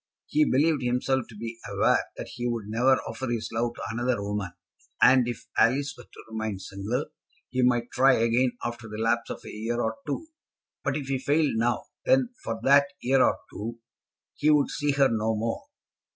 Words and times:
He 0.25 0.49
believed 0.49 0.81
himself 0.81 1.27
to 1.29 1.35
be 1.37 1.59
aware 1.69 2.05
that 2.17 2.29
he 2.29 2.47
would 2.47 2.65
never 2.65 2.95
offer 3.03 3.27
his 3.29 3.49
love 3.53 3.75
to 3.75 3.83
another 3.91 4.19
woman; 4.19 4.49
and 4.99 5.27
if 5.27 5.45
Alice 5.59 5.93
were 5.95 6.05
to 6.05 6.23
remain 6.27 6.57
single, 6.57 7.05
he 7.51 7.61
might 7.61 7.91
try 7.91 8.13
again, 8.13 8.53
after 8.65 8.87
the 8.89 8.97
lapse 8.97 9.29
of 9.29 9.41
a 9.45 9.49
year 9.49 9.79
or 9.79 9.97
two. 10.07 10.25
But 10.83 10.97
if 10.97 11.05
he 11.05 11.19
failed 11.19 11.53
now, 11.57 11.83
then, 12.03 12.29
for 12.43 12.59
that 12.63 12.87
year 12.99 13.21
or 13.21 13.41
two, 13.53 13.77
he 14.33 14.49
would 14.49 14.71
see 14.71 14.93
her 14.93 15.07
no 15.07 15.35
more. 15.35 15.65